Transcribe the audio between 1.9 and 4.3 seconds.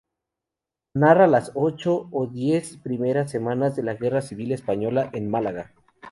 o diez primeras semanas de la Guerra